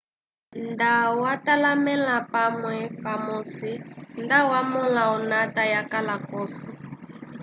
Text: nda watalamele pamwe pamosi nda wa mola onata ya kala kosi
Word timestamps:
nda 0.69 0.91
watalamele 1.21 2.15
pamwe 2.33 2.75
pamosi 3.03 3.71
nda 4.23 4.39
wa 4.49 4.59
mola 4.71 5.03
onata 5.15 5.63
ya 5.73 5.81
kala 5.91 6.15
kosi 6.29 6.69